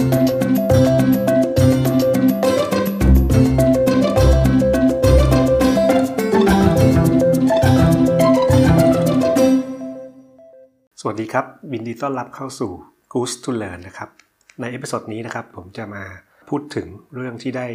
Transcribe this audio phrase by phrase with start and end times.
[11.06, 12.70] วัสดีครับยินดีต้อนรับเข้าสู่
[13.12, 14.10] Goose to Learn นะครับ
[14.60, 16.04] ใน episode นี้นะครับผมจะมา
[16.48, 17.66] พูดถึงเรื่องที่ได้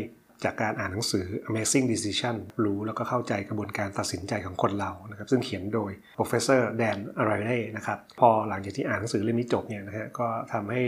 [0.44, 2.36] จากการอ่านหนังสือ Amazing Decision
[2.66, 10.82] รู้แล้วก็เข้าใจกระบวนการตัดสินใจของคนเรานะครับซึ่งเขียนโดย Professor Dan a r a y e นะครับพอหลังจากที่อ่านหนังสือเล่มนี้จบเนี่ยนะฮะก็ทำให้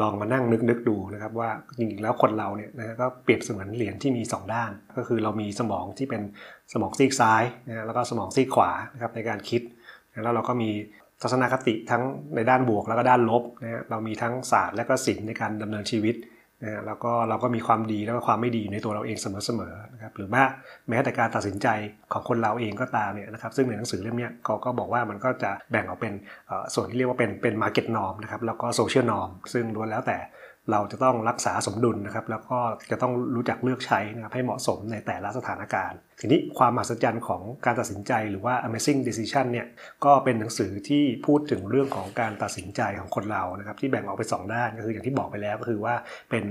[0.00, 6.22] ลองมานั่งนึกนึกดูนะครับว่าจริงๆแล้วคนเราเนี่ยนะฮะก็เปรียบเสมือนเหรียญที่มี 2 ด้าน ก็คือเรามีสมองที่เป็น
[6.72, 9.62] สมองซีกซ้ายนะฮะแล้วก็สมองซีกขวานะครับในการคิด
[10.22, 10.70] แล้วเราก็มี
[11.22, 12.02] ทัศนคติทั้ง
[12.34, 16.16] ในด้านบวกแล้วก็ด้านลบนะฮะเรามีทั้งศาสตร์และก็ศิลป์ในการดำเนินชีวิต
[16.62, 20.42] นะแล้วก็เราก็มีความดีแล้วก็ความไม่ดีอยู่ในตัวเราเองเสมอๆนะครับหรือว่า
[20.88, 21.68] แม้แต่การตัดสินใจ
[22.12, 26.12] ของคนเราเองก็ตามเนี่ยนะครับซึ่งในหนังสือเล่มนี้เขาก็บอกว่ามันก็จะแบ่งออกเป็น
[26.74, 30.18] ส่วนที่เรียกว่าเป็นเป็นมาร์เก็ตนอมนะครับแล้วก็โซเชียลนอมซึ่งล้วนแล้วแต่
[30.72, 32.58] เราจะต้องรักษาสมดุลนะครับ แล้วก็
[32.90, 39.66] จะต้องรู้จักเลือกใช้นะครับให้เหมาะสมในแต่ละสถานการณ์ ทีนี้ความมหัศจรรย์ของการตัดสินใจหรือว่า Amazing Decision เนี่ย
[40.04, 45.94] ก็เป็นหนังสือที่พูดถึงเรื่องของการตัดสินใจของคนเรานะครับที่แบ่งออกเป็น2ด้านก็คืออย่างที่บอกไปแล้วก็คือว่า
[46.30, 46.44] เป็น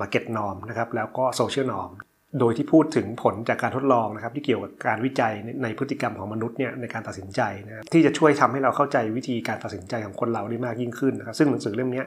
[0.00, 1.92] market norm นะครับแล้วก็ social norm
[2.40, 12.04] โดยที่พูดถึงผลจากการทดลองนะครับที่เกี่ยวกับการวิจัยในพฤติกรรมของมนุษย์เนี่ยในการตัดสินใจนะครับที่จะช่วยทำให้เราเข้าใจวิธีการตัดสินใจของคนเราได้มากยิ่งขึ้นนะครับซึ่งหนังสือเล่มนี้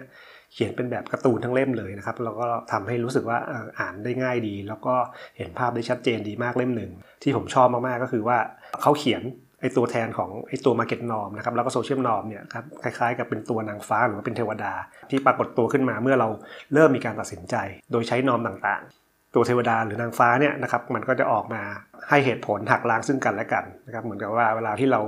[0.53, 3.37] เขียนเป็นแบบการ์ตูนทั้งเล่มเลยนะครับแล้วก็ทำให้รู้สึกว่า
[3.79, 4.95] อ่านได้ง่ายดี แล้วก็
[5.37, 6.91] เห็นภาพได้ชัดเจนดีมากเล่มหนึ่ง
[7.23, 8.37] ที่ผมชอบมาก ๆ ก็คือว่า
[8.81, 9.23] เขาเขียน
[9.61, 14.73] ไอตัวแทนของไอตัว Market Norm นะครับแล้วก็โซเชียลนอมเนี่ยครับคล้ายๆ กับเป็นตัวนางฟ้าหรือว่าเป็นเทวดา
[15.09, 16.27] ที่ปรากฏตัวขึ้นมาเมื่อเรา
[16.73, 17.55] เริ่มมีการตัดสินใจ
[17.91, 21.61] โดยใช้นอมต่างๆ ตัวเทวดาหรือนางฟ้าเนี่ยนะครับมันก็จะออกมา
[22.09, 25.01] ให้เหตุผลหักล้างซึ่งกันและกันนะครับเหมือนกับว่าเวลาที่เรา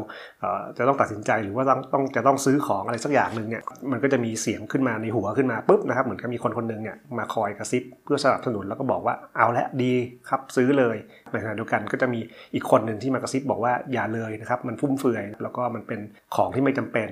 [0.78, 9.94] จะต้องตัดสินใจหรือว่าต้องต้องจะต้องซื้อของอะไรสักอย่างหนึ่งเนี่ยมันก็จะมีเสียงขึ้นมาในหัวขึ้นมาปุ๊บนะครับเหมือนกับมีคนคนหนึ่งเนี่ยมาคอยกระซิบเพื่อสนับสนุนแล้วก็บอกว่าเอาละดี
[10.30, 10.96] ครับซื้อเลย
[11.32, 12.20] ในขณะเดียวกันก็จะมี
[12.54, 16.00] อีกคนหนึ่งที่มากระซิบบอกว่าอย่าเลยนะครับมันฟุ่มเฟือย แล้วก็มันเป็น
[16.36, 17.08] ของที่ไม่จำเป็น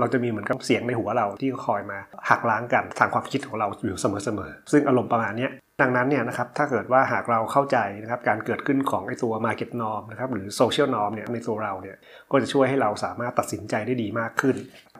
[0.00, 1.98] เราจะมีเหมือนกับเสียงในหัวเราที่คอยมา
[2.30, 5.48] หักล้างกันทางความคิดของเราอยู่เสมอๆซึ่งอารมณ์ประมาณนี้
[5.82, 11.96] ดังนั้นเนี่ยนะครับถ้าเกิดว่าหากเราเข้าใจนะครับการเกิดขึ้นของไอตัว market norm นะครับหรือ social norm เนี่ยในตัวเราเนี่ย
[12.30, 14.56] ก็จะช่วยให้เราสามารถตัดสินใจได้ดีมากขึ้น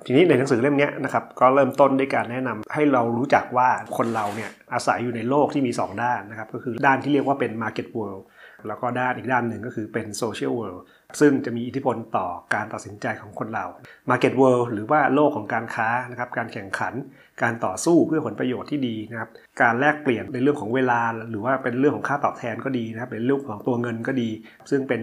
[0.06, 8.22] ทีนี้ในหนังสือเล่มนี้นะครับก็เริ่มต้นด้วยการแนะนำให้เรารู้จักว่าคนเราเนี่ยอาศัยอยู่ในโลกที่มี 2 ด้านนะครับก็คือด้านที่เรียกว่าเป็น market world
[8.68, 10.82] แล้วก็ด้านอีกด้านหนึ่งก็คือเป็น social world
[11.20, 13.66] ซึ่งจะมีอิทธิพลต่อการตัดสินใจของคนเรา
[14.10, 16.94] Market World หรือว่าโลกของการค้านะครับการแข่งขัน
[17.42, 19.30] การต่อสู้เพื่อผลประโยชน์ที่ดีนะครับ
[19.62, 21.00] การแลกเปลี่ยนในเรื่องของเวลา
[21.30, 24.30] หรือว่าเป็นเรื่องของค่าตอบแทนก็ดีนะครับเป็นเรื่องของตัวเงินก็ดี
[24.70, 25.00] ซึ่งเป็น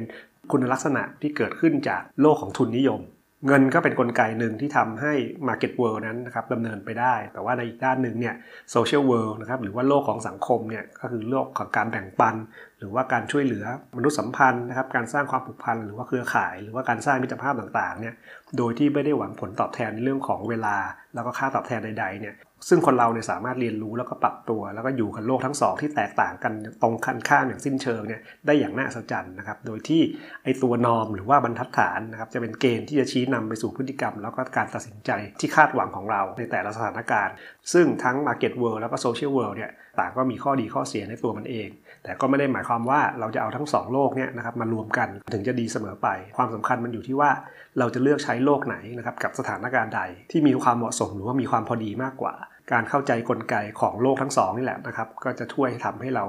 [0.51, 3.01] คุณลักษณะที่เกิดขึ้นจากโลกของทุนนิยม
[3.47, 5.13] เงินก็เป็นนกลไกหนึ่งที่ทำให้
[5.47, 8.35] Market World นั้นนะครับดำเนินไปได้ แต่ว่าในอีกด้านหนึ่งเนี่ย
[8.73, 12.35] Social World นะครับหรือว่าโลกของสังคมเนี่ยก็คือโลกของการแบ่งปัน
[12.79, 13.65] หรือว่าการช่วยเหลือ
[13.97, 18.15] มนุษยสัมพันธ์นะครับการสร้างความผูกพันหรือว่าเครือข่าย หรือว่าการสร้างมิตรภาพต่างๆเนี่ย
[18.57, 20.75] โดยที่ไม่ได้หวังผลตอบแทนในเรื่องของเวลา
[21.13, 22.35] แล้วก็ค่าตอบแทนใดๆเนี่ย
[22.69, 30.01] ซึ่งคนเราเนี่ยสามารถเรียนรู้แล้วก็ปรับตัว แล้วก็อยู่กับโลกทั้งสองที่แตกต่างกันตรงคันข้ามอย่างสิ้นเชิงเนี่ยได้อย่างน่าสัศจรรย์นะครับโดยที่
[30.43, 37.33] ไอตัวนอมหรือว่าบรรทัดฐานนะครับจะเป็นเกณฑ์ที่จะชี้นำไปสู่พฤติกรรม แล้วก็การตัดสินใจที่คาดหวังของเราในแต่ละสถานการณ์
[37.73, 41.69] ซึ่งทั้ง Market World แล้วก็ Social World เนี่ยต่างก็มีข้อดีข้อเสียในตัวมันเอง
[42.03, 46.07] แต่ก็ไม่ได้หมายความว่าเราจะเอาทั้ง 2 โลกเนี่ยนะครับมารวมกันถึงจะดีเสมอไป
[46.37, 47.31] ความสำคัญมันอยู่ที่ว่า
[47.79, 52.33] เราจะเลือกใช้โลกไหนนะครับกับสถานการณ์ใดที่มีความเหมาะสมหรือว่ามีความพอดีมากกว่า
[52.71, 56.23] การเข้าใจกลไกของโลกทั้งสองนี่แหละนะครับก็จะช่วยทำให้เรา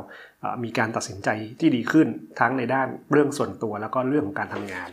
[0.65, 1.28] มีการตัดสินใจ
[1.61, 2.06] ที่ดีขึ้น
[2.41, 4.89] ทั้งในด้านเรื่องส่วนตัวแล้วก็เรื่องของการทำงาน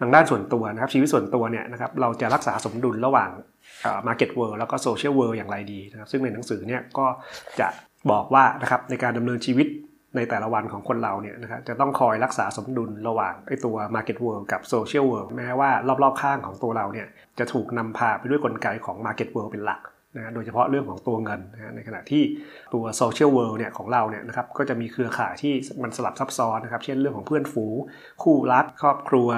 [0.00, 3.30] ทางด้านส่วนตัวนะครับชีวิตส่วนตัวเนี่ยนะครับเราจะรักษาสมดุลระหว่าง
[4.06, 7.06] market world แล้วก็ social world อย่างไรดีนะครับซึ่งในหนังสือเนี่ยก็
[7.60, 7.68] จะ
[8.10, 9.66] บอกว่านะครับในการดำเนินชีวิต
[10.16, 15.70] ในแต่ละวันของคนเราเนี่ยนะครับจะต้องคอยรักษาสมดุลระหว่างไอ้ตัว market world กับ social world แม้ว่า
[16.02, 17.06] รอบๆข้างของตัวเราเนี่ย
[17.38, 19.80] จะถูกนำพาไปด้วยกลไกของ market world เป็นหลัก
[20.16, 22.22] นะโดยเฉพาะเรื่องของตัวเงินนะในขณะที่
[22.74, 27.76] ตัวโซเชียลเวิลด์เนี่ยของเราเนี่ยนะครับก็จะมีเครือข่ายที่มันสลับซับซ้อนนะครับ เช่นเรื่องของเพื่อนฝูง
[28.22, 29.28] คู่รักครอบครัว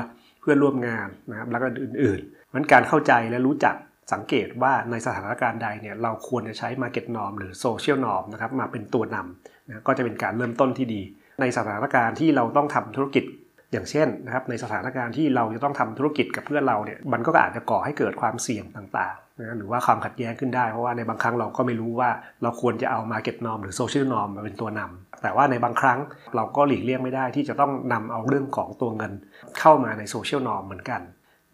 [0.41, 3.75] เพื่อนร่วมงานนะครับแล้วก็อื่นๆมันการเข้าใจและรู้จัก
[4.13, 11.03] สังเกตว่าในสถานการณ์ใดเนี่ยเราควรจะใช้ Market Norm หรือ Social Norm นะครับมาเป็นตัวนำนะก็จะเป็นการเริ่มต้นที่ดี
[11.41, 13.25] ในสถานการณ์ที่เราต้องทำธุรกิจ
[13.73, 22.11] อย่างเช่นนะครับในสถานการณ์ที่เราจะต้องทำธุรกิจกับเพื่อนเราเนี่ยมันก็อาจจะก่อให้เกิดความเสี่ยงต่างๆนะหรือว่าความขัดแย้งขึ้นได้เพราะว่าในบางครั้งเราก็ไม่รู้ว่า
[22.43, 25.99] เราควรจะเอา Market Norm หรือ Social Norm มาเป็นตัวนำแต่ว่าในบางครั้ง
[26.37, 29.13] เราก็หลีกเลี่ยงไม่ได้ที่จะต้องนำเอาเรื่องของตัวเงิน
[29.59, 31.01] เข้ามาใน Social Norm เหมือนกัน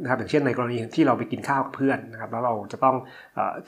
[0.00, 2.96] นะครับอย่างเช่นในกรณีที่เราไปกินข้าวกับเพื่อนนะครับแล้วเราจะต้อง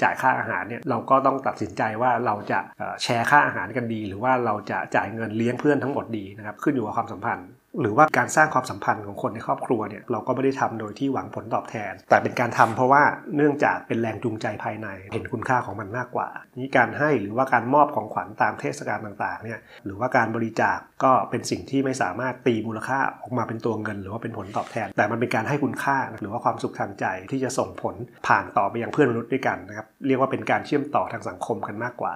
[0.02, 2.58] จ่ายค่าอาหารเนี่ยเราก็ต้องตัดสินใจว่าเราจะ
[3.02, 7.48] แชร์ค่าอาหารกันดี หรือว่าเราจะจ่ายเงินเลี้ยงเพื่อนทั้งหมดดีนะครับขึ้นอยู่กับความสัมพันธ์
[7.80, 13.02] หรือว่าการสร้างความสัมพันธ์ของคนในครอบครัวเนี่ยเราก็ไม่ได้ทำโดยที่หวังผลตอบแทน แต่เป็นการทำเพราะว่า
[13.36, 16.28] เนื่องจากเป็นแรงจูงใจภายในเห็นคุณค่าของมันมากกว่า
[16.60, 27.94] นี้การให้หรือว่าการมอบของขวัญตามเทศกาลต่างๆเนี่ยหรือว่าการบริจาคก็เป็นสิ่งที่ไม่สามารถตีมูลค่าออกมาเป็นตัวเงิน หรือว่าเป็นผลตอบแทน แต่มันเป็นการให้คุณค่าหรือว่าความสุขทางใจที่จะส่งผล
[28.26, 32.14] ผ่านต่อไปยังเพื่อนมนุษย์ด้วยกันนะครับเรียกว่าเป็นการเชื่อมต่อทางสังคมกันมากกว่า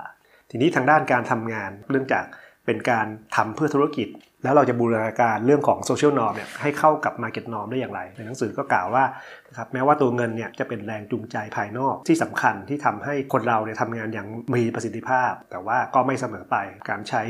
[0.50, 2.25] ทีนี้ทางด้านการทำงานเนื่องจาก
[2.67, 3.06] เป็นการ
[3.37, 4.08] ทำเพื่อธุรกิจ
[4.43, 9.05] แล้วเราจะบูรณาการเรื่องของ social norm เนี่ยให้เข้ากับ market norm ได้อย่างไร ในหนังสือก็กล่าวว่า
[9.49, 16.57] นะครับแม้ว่าตัวเงินเนี่ยจะเป็นแรงจูงใจภายนอกที่สำคัญที่ทำให้คนเราเนี่ยทำงานอย่างมีประสิทธิภาพ แต่ว่าก็ไม่เสมอไป
[16.89, 17.23] การใช้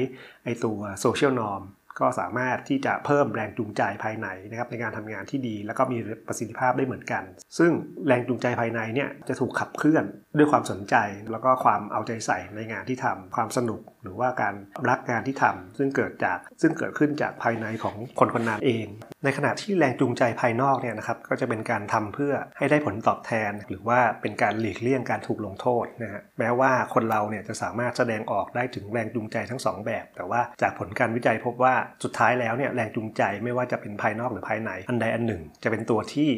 [0.45, 1.63] ไอตัวโซเชียลนอม
[2.01, 5.99] ก็สามารถที่จะเพิ่มแรงจูงใจภายในนะครับในการทำงานที่ดี แล้วก็มี
[6.29, 7.23] ประสิทธิภาพได้เหมือนกัน
[7.59, 7.71] ซึ่ง
[8.07, 10.05] แรงจูงใจภายในเนี่ยจะถูกขับเคลื่อน
[10.39, 10.95] ด้วยความสนใจ
[11.31, 14.55] แล้วก็ความเอาใจใส่ในงานที่ทำความสนุกหรือว่าการ
[14.89, 18.87] รักงานที่ทำซึ่งเกิดจากซึ่งเกิดขึ้นจากภายในของคนคนนั้นเอง
[19.25, 31.75] ในขณะที่แรงจูงใจภายนอกเนี่ยนะครับก็จะเป็นการทำเพื่อให้ได้ผลตอบแทน หรือว่าเป็นการหลีกเลี่ยงการถูกลงโทษนะฮะแม้ว่าคนเราเนี่ยจะสามารถแสดงออกได้ถึงแรงจูงใจทั้ง 2 แบบ แต่ว่าจากผลการวิจัยพบว่า
[32.05, 36.31] สุดท้ายแล้วเนี่ยแรงจูงใจไม่ว่าจะเป็นภายนอกหรือภายในอันใดอันหนึ่ง จะเป็นตัวที่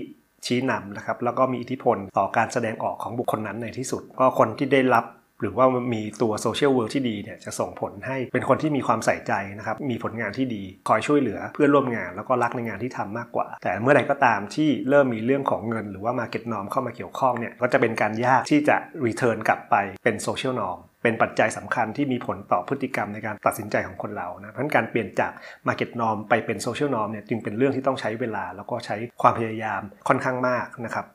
[0.47, 5.05] ชี้นำนะครับแล้วก็มีอิทธิพลต่อการแสดงออกของบุคคลนั้นในที่สุด ก็คนที่ได้รับ
[5.43, 19.75] หรือว่ามีตัว social world ที่ดีเนี่ยจะส่งผลให้เป็นคนที่มีความใส่ใจนะครับ มีผลงานที่ดีคอยช่วยเหลือเพื่อนร่วมงานแล้วก็รักในงานที่ทำมากกว่า แต่เมื่อใดก็ตามที่เริ่มมีเรื่องของเงิน หรือว่า market norm เข้ามาเกี่ยวข้องเนี่ยก็จะเป็นการยากที่จะ return กลับไป
[20.05, 25.33] เป็น social norm เป็นปัจจัยสำคัญที่มีผลต่อพฤติกรรมในการตัดสินใจของคนเรานะเพราะการเปลี่ยนจาก
[25.67, 31.07] Market Norm ไปเป็น Social Norm เนี่ยจึงเป็นเรื่องที่ต้องใช้เวลา แล้วก็ใช้ความพยายามค่อนข้างมากนะครับ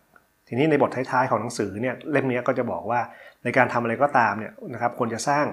[0.50, 3.00] ทีนี้ในบทท้ายๆของหนังสือเนี่ยเล่มนี้ก็จะบอกว่า
[3.48, 5.46] ในการทำอะไรก็ตามเนี่ยนะครับควรจะสร้าง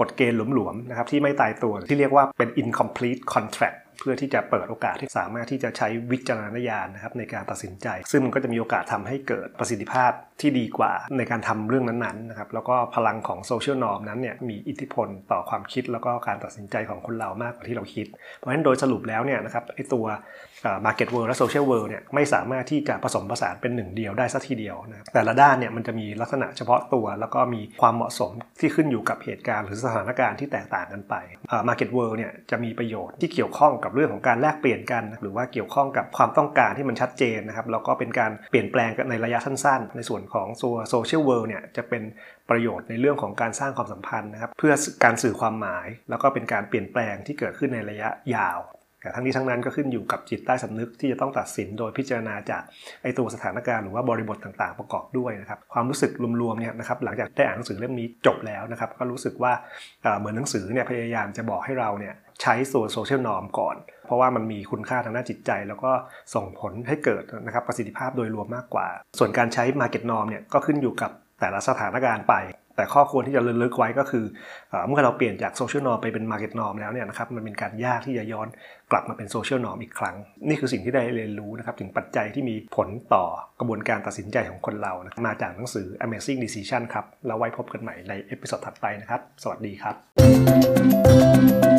[0.00, 18.06] กฎเกณฑ์หลวมๆนะครับที่ไม่ตายตัวที่เรียกว่าเป็น incomplete contract เพื่อที่จะเปิดโอกาสที่สามารถที่จะใช้วิจารณญาณนะครับในการตัดสินใจ ซึ่งมันก็จะมีโอกาสทำให้เกิดประสิทธิภาพที่ดีกว่าในการทำเรื่องนั้นๆนะครับแล้วก็พลังของ social norm นั้นเนี่ยมีอิทธิพลต่อความคิดแล้วก็การตัดสินใจของคนเรามากกว่าที่เราคิด
[18.36, 20.04] เพราะฉะนั้นโดยสรุปแล้วเนี่ยนะครับไอ้ตัว
[20.86, 31.14] market world และ social world เนี่ยไม่สามารถที่จะผสมผสานเป็นหนึ่งเดียวได้สักทีเดียวนะแต่ละด้านเนี่ยมันจะมีลักษณะเฉพาะตัว แล้วก็มีความเหมาะสมที่ขึ้นอยู่กับเหตุการณ์หรือสถานการณ์ที่แตกต่างกันไป
[31.68, 42.02] Market World เนี่ยจะมีประโยชน์ที่เกี่ยวข้องกับเรื่องของการแลกเปลี่ยนกัน หรือว่าเกี่ยวข้องกับความต้องการที่มันชัดเจนนะครับแล้วก็เป็นการเปลี่ยนแปลงในระยะสั้น ๆ ในส่วนของตัว Social World เนี่ยจะเป็น
[42.50, 44.74] ประโยชน์ในเรื่องของการสร้างความสัมพันธ์นะครับเพื่อ
[45.04, 48.60] การสื่อความหมาย แล้วก็เป็นการเปลี่ยนแปลงที่เกิดขึ้นในระยะยาว
[49.02, 52.62] แต่ทั้งนี้ทั้งนั้นก็ขึ้นอยู่กับจิตใต้สำนึกที่จะต้องตัดสินโดยพิจารณาจาก
[53.02, 56.10] ไอตัวสถานการณ์หรือว่าบริบทต่างๆประกอบด้วยนะครับความรู้สึก
[56.40, 59.52] รวมๆเนี่ยนะครับหลังจากได้อ่านหนังสือเล่มนี้จบแล้วนะครับก็รู้สึกว่า
[60.18, 62.54] เหมือนหนังสือเนี่ยพยายามจะบอกให้เราเนี่ย ใช้
[62.92, 65.92] Social Norm ก่อน เพราะว่ามันมีคุณค่าทางด้านจิตใจ แล้วก็
[66.34, 68.88] ส่งผลให้เกิดนะครับประสิทธิภาพโดยรวมมากกว่า
[69.18, 71.10] ส่วนการใช้ Market Norm เนี่ยก็ขึ้นอยู่กับ
[71.40, 72.36] แต่ละสถานการณ์ไป
[72.76, 74.24] แต่ข้อควรที่จะระลึกไว้ก็คือ
[74.88, 78.48] เมื่อเราเปลี่ยนจาก Social Norm ไปเป็น Market Norm แล้วเนี่ยนะครับมันเป็นการยากที่จะย้อน
[78.90, 80.16] กลับมาเป็น Social Norm อีกครั้ง
[80.48, 83.24] นี่คือสิ่งที่ได้เรียนรู้นะครับถึงปัจจัยที่มีผลต่อ
[83.60, 91.75] กระบวนการตัดสินใจของคนเรานะมาจากหนังสือ Amazing Decision ครับแล้วไว้พบกันใหม่ใน episode ถัดไปนะครับ สวัสดีครับ